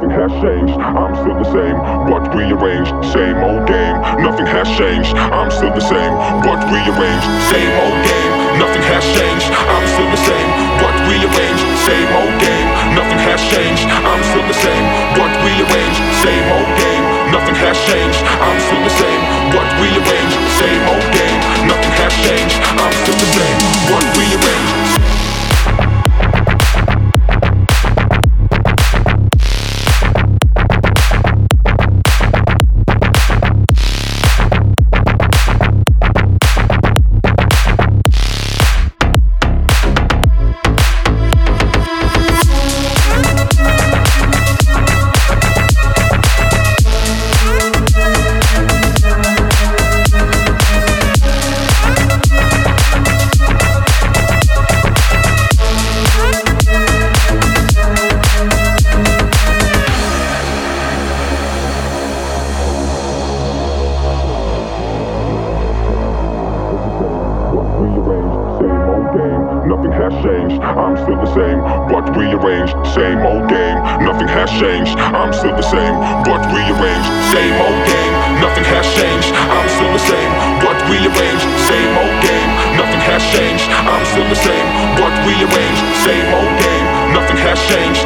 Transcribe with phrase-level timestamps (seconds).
[0.00, 1.76] I'm still the same,
[2.08, 2.92] but rearranged.
[3.12, 5.12] Same old game, nothing has changed.
[5.12, 7.28] I'm still the same, but rearranged.
[7.52, 9.48] Same old game, nothing has changed.
[9.52, 10.48] I'm still the same,
[10.80, 11.64] but rearranged.
[11.84, 13.84] Same old game, nothing has changed.
[13.84, 14.84] I'm still the same,
[15.20, 16.00] but rearranged.
[16.24, 18.20] Same old game, nothing has changed.
[18.40, 19.22] I'm still the same,
[19.52, 20.38] but rearranged.
[20.56, 20.99] Same old
[69.14, 70.58] game, nothing has changed.
[70.62, 71.58] I'm still the same,
[71.90, 72.74] but rearranged.
[72.94, 74.94] Same old game, nothing has changed.
[74.98, 75.94] I'm still the same,
[76.26, 77.10] but rearranged.
[77.34, 79.30] Same old game, nothing has changed.
[79.34, 81.46] I'm still the same, but rearranged.
[81.70, 83.66] Same old game, nothing has changed.
[83.70, 84.66] I'm still the same,
[84.98, 85.82] but rearranged.
[86.02, 88.02] Same old game, nothing has changed.